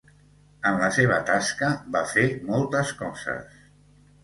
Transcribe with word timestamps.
En 0.69 0.77
la 0.83 0.87
seva 0.95 1.17
tasca 1.27 1.69
va 1.97 2.03
fer 2.15 2.25
moltes 2.49 2.97
coses. 3.05 3.63